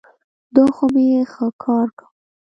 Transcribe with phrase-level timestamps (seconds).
[0.55, 2.07] دا خو مي ښه کار کاوه.